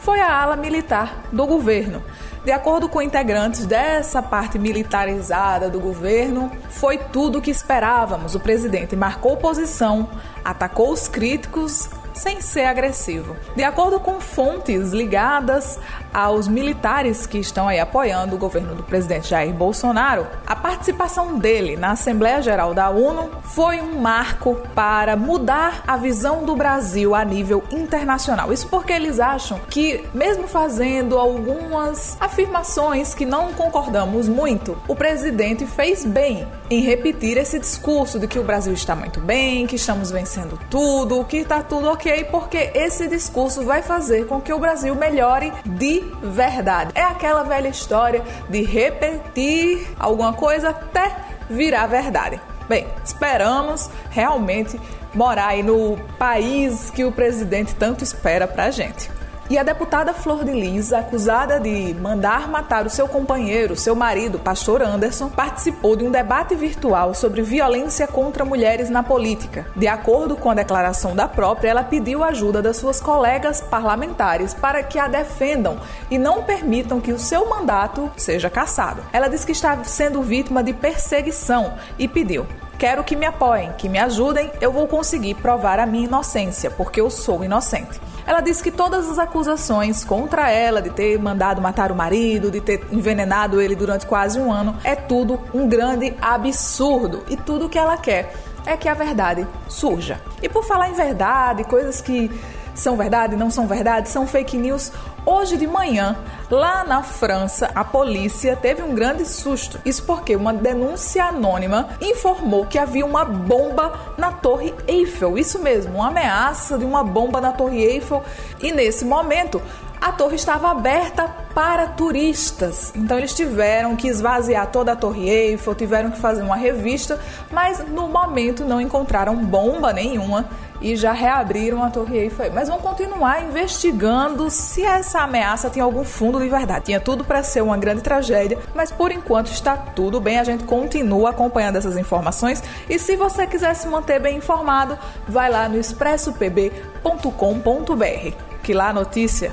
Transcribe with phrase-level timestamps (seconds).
[0.00, 2.02] Foi a ala militar do governo.
[2.44, 8.34] De acordo com integrantes dessa parte militarizada do governo, foi tudo o que esperávamos.
[8.34, 10.08] O presidente marcou posição,
[10.44, 13.36] atacou os críticos sem ser agressivo.
[13.54, 15.78] De acordo com fontes ligadas
[16.12, 21.76] aos militares que estão aí apoiando o governo do presidente Jair Bolsonaro, a participação dele
[21.76, 27.24] na Assembleia Geral da ONU foi um marco para mudar a visão do Brasil a
[27.24, 28.52] nível internacional.
[28.52, 35.66] Isso porque eles acham que, mesmo fazendo algumas afirmações que não concordamos muito, o presidente
[35.66, 40.10] fez bem em repetir esse discurso de que o Brasil está muito bem, que estamos
[40.10, 44.94] vencendo tudo, que está tudo ok, porque esse discurso vai fazer com que o Brasil
[44.94, 46.92] melhore de verdade.
[46.94, 51.14] É aquela velha história de repetir alguma coisa até
[51.48, 52.40] virar verdade.
[52.68, 54.80] Bem, esperamos realmente
[55.14, 59.10] morar aí no país que o presidente tanto espera pra gente.
[59.50, 64.38] E a deputada Flor de Lis, acusada de mandar matar o seu companheiro, seu marido,
[64.38, 69.66] pastor Anderson, participou de um debate virtual sobre violência contra mulheres na política.
[69.76, 74.82] De acordo com a declaração da própria, ela pediu ajuda das suas colegas parlamentares para
[74.82, 75.76] que a defendam
[76.10, 79.02] e não permitam que o seu mandato seja cassado.
[79.12, 82.46] Ela disse que está sendo vítima de perseguição e pediu:
[82.78, 87.00] Quero que me apoiem, que me ajudem, eu vou conseguir provar a minha inocência, porque
[87.00, 88.00] eu sou inocente.
[88.26, 92.60] Ela disse que todas as acusações contra ela de ter mandado matar o marido, de
[92.60, 97.24] ter envenenado ele durante quase um ano, é tudo um grande absurdo.
[97.28, 98.32] E tudo que ela quer
[98.64, 100.20] é que a verdade surja.
[100.40, 102.30] E por falar em verdade, coisas que
[102.74, 104.92] são verdade, não são verdade, são fake news.
[105.24, 106.16] Hoje de manhã,
[106.50, 109.78] lá na França, a polícia teve um grande susto.
[109.84, 115.38] Isso porque uma denúncia anônima informou que havia uma bomba na Torre Eiffel.
[115.38, 118.24] Isso mesmo, uma ameaça de uma bomba na Torre Eiffel.
[118.60, 119.62] E nesse momento,
[120.02, 122.92] a torre estava aberta para turistas.
[122.96, 127.20] Então eles tiveram que esvaziar toda a Torre Eiffel, tiveram que fazer uma revista,
[127.52, 130.48] mas no momento não encontraram bomba nenhuma
[130.80, 132.50] e já reabriram a Torre Eiffel.
[132.52, 136.86] Mas vão continuar investigando se essa ameaça tem algum fundo de verdade.
[136.86, 140.40] Tinha tudo para ser uma grande tragédia, mas por enquanto está tudo bem.
[140.40, 142.60] A gente continua acompanhando essas informações
[142.90, 144.98] e se você quiser se manter bem informado,
[145.28, 149.52] vai lá no expressopb.com.br, que lá a notícia